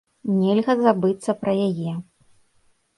Нельга 0.39 0.73
забыцца 0.87 1.37
пра 1.45 1.53
яе. 1.69 1.91